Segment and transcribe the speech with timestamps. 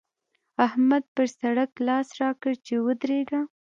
[0.67, 3.41] احمد پر سړک لاس راکړ چې ودرېږه!